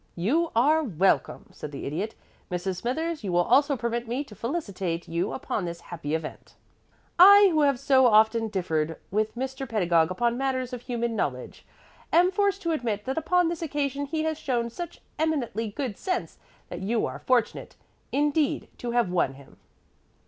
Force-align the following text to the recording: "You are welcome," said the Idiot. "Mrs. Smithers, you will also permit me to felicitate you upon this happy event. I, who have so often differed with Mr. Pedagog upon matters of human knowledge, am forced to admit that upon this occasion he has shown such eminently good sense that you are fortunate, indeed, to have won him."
"You 0.15 0.49
are 0.55 0.81
welcome," 0.83 1.45
said 1.51 1.71
the 1.71 1.85
Idiot. 1.85 2.15
"Mrs. 2.51 2.77
Smithers, 2.77 3.23
you 3.23 3.31
will 3.31 3.43
also 3.43 3.77
permit 3.77 4.07
me 4.07 4.23
to 4.23 4.33
felicitate 4.33 5.07
you 5.07 5.31
upon 5.31 5.63
this 5.65 5.81
happy 5.93 6.15
event. 6.15 6.55
I, 7.19 7.49
who 7.51 7.61
have 7.61 7.79
so 7.79 8.07
often 8.07 8.47
differed 8.47 8.97
with 9.11 9.35
Mr. 9.35 9.69
Pedagog 9.69 10.09
upon 10.09 10.39
matters 10.39 10.73
of 10.73 10.81
human 10.81 11.15
knowledge, 11.15 11.67
am 12.11 12.31
forced 12.31 12.63
to 12.63 12.71
admit 12.71 13.05
that 13.05 13.19
upon 13.19 13.47
this 13.47 13.61
occasion 13.61 14.07
he 14.07 14.23
has 14.23 14.39
shown 14.39 14.71
such 14.71 15.01
eminently 15.19 15.67
good 15.69 15.99
sense 15.99 16.39
that 16.69 16.81
you 16.81 17.05
are 17.05 17.19
fortunate, 17.19 17.75
indeed, 18.11 18.69
to 18.79 18.89
have 18.93 19.11
won 19.11 19.35
him." 19.35 19.57